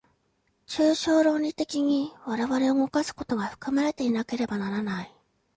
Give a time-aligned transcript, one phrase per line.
[0.65, 5.15] 抽象論理的に我々を動かすことが含まれていなければならない。